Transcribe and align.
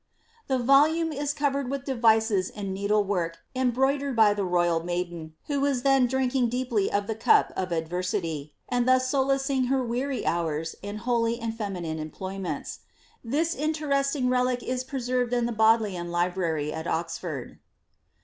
The 0.47 0.57
volume 0.57 1.11
is 1.11 1.31
covered 1.31 1.69
with 1.69 1.85
devices 1.85 2.49
in 2.49 2.73
needle 2.73 3.03
work, 3.03 3.37
embroidered 3.55 4.17
bjr 4.17 4.35
the 4.35 4.43
royal 4.45 4.81
maiden, 4.83 5.35
who 5.45 5.61
was 5.61 5.83
then 5.83 6.07
drinking 6.07 6.49
deeply 6.49 6.91
of 6.91 7.05
the 7.05 7.13
cup 7.13 7.53
of 7.55 7.69
adverri 7.69 8.47
ty, 8.47 8.51
and 8.67 8.87
thus 8.87 9.07
solacing 9.09 9.65
her 9.67 9.83
weary 9.83 10.25
hours 10.25 10.73
in 10.81 10.97
holy 11.05 11.39
and 11.39 11.55
feminine 11.55 11.99
employ 11.99 12.39
ments. 12.39 12.79
This 13.23 13.53
Interesting 13.53 14.27
relic 14.27 14.63
is 14.63 14.83
preserved 14.83 15.33
in 15.33 15.45
the 15.45 15.51
Bodleian 15.51 16.09
library 16.09 16.71
ai 16.73 16.81
Oxford. 16.85 17.59